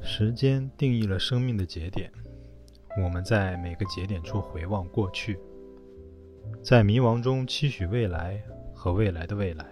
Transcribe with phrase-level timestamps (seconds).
[0.00, 2.10] 时间定义了生命的节点，
[3.02, 5.38] 我们在每个节点处回望过去，
[6.62, 8.40] 在迷茫中期许未来
[8.72, 9.64] 和未来的未来。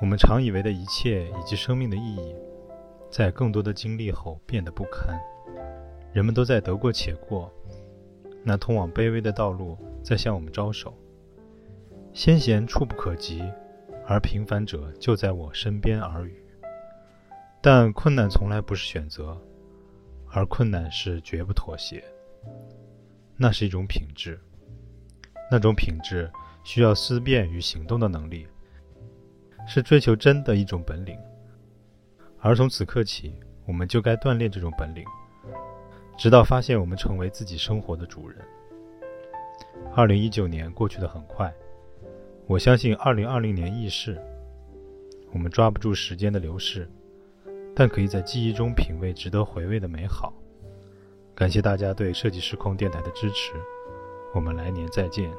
[0.00, 2.34] 我们常以为的一切以及生命的意义，
[3.10, 5.18] 在更多的经历后变得不堪。
[6.12, 7.50] 人们都在得过且过，
[8.44, 10.92] 那通往卑微的道路在向我们招手。
[12.12, 13.42] 先贤触不可及，
[14.10, 16.42] 而平凡者就在我身边耳语。
[17.60, 19.38] 但困难从来不是选择，
[20.30, 22.02] 而困难是绝不妥协。
[23.36, 24.40] 那是一种品质，
[25.50, 26.30] 那种品质
[26.64, 28.46] 需要思辨与行动的能力，
[29.66, 31.18] 是追求真的一种本领。
[32.40, 35.04] 而从此刻起，我们就该锻炼这种本领，
[36.16, 38.38] 直到发现我们成为自己生活的主人。
[39.94, 41.52] 二零一九年过去的很快，
[42.48, 44.18] 我相信二零二零年易逝。
[45.30, 46.90] 我们抓不住时间的流逝。
[47.76, 50.34] 但可以在记忆中品味值得回味的美好。
[51.32, 53.52] 感谢大家对设计师空电台的支持，
[54.34, 55.30] 我们来年再见。